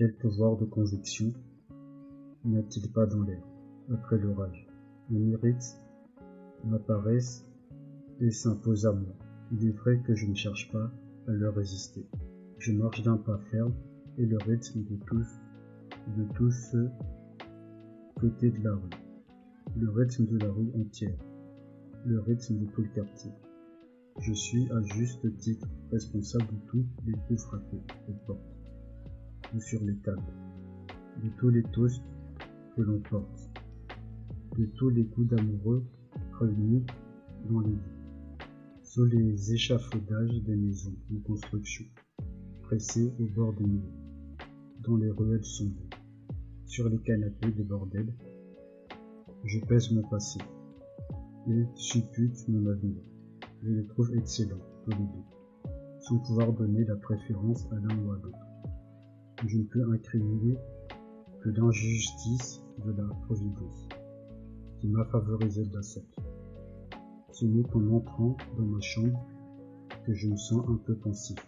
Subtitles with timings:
[0.00, 1.30] Quel pouvoir de conviction
[2.46, 3.42] n'y a-t-il pas dans l'air,
[3.92, 4.66] après l'orage?
[5.10, 5.76] Les mérites
[6.64, 7.46] m'apparaissent
[8.18, 9.12] et s'imposent à moi.
[9.52, 10.90] Il est vrai que je ne cherche pas
[11.28, 12.06] à leur résister.
[12.56, 13.74] Je marche d'un pas ferme
[14.16, 15.28] et le rythme de tous,
[16.16, 16.88] de tous ceux
[18.18, 18.88] côtés de la rue.
[19.76, 21.18] Le rythme de la rue entière.
[22.06, 23.32] Le rythme de tout le quartier.
[24.18, 28.32] Je suis à juste titre responsable de tous les coups frappés aux
[29.54, 30.22] ou sur les tables,
[31.22, 32.02] de tous les toasts
[32.76, 33.50] que l'on porte,
[34.58, 35.84] de tous les coups d'amoureux
[36.38, 36.84] réunis
[37.48, 38.46] dans les lits,
[38.82, 41.84] sous les échafaudages des maisons de construction,
[42.62, 43.92] pressés au bord des murs,
[44.80, 45.88] dans les ruelles sombres,
[46.66, 48.14] sur les canapés des bordels.
[49.44, 50.38] Je pèse mon passé
[51.48, 53.02] et suppute mon avenir.
[53.62, 55.70] Je les trouve excellents, tous les deux,
[56.00, 58.49] sans pouvoir donner la préférence à l'un ou à l'autre
[59.46, 60.56] je ne peux incriminer
[61.40, 63.88] que l'injustice de la Providence,
[64.78, 66.20] qui m'a favorisé de la sorte.
[67.32, 69.26] Ce n'est qu'en entrant dans ma chambre
[70.04, 71.38] que je me sens un peu pensif,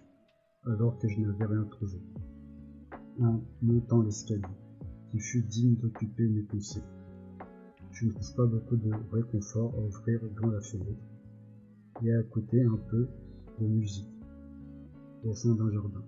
[0.64, 2.00] alors que je n'avais rien trouvé.
[3.20, 4.42] En montant l'escalier,
[5.10, 6.82] qui fut digne d'occuper mes pensées,
[7.92, 11.02] je ne trouve pas beaucoup de réconfort à ouvrir dans la fenêtre
[12.02, 13.06] et à écouter un peu
[13.60, 14.08] de musique
[15.24, 16.02] au sein d'un jardin.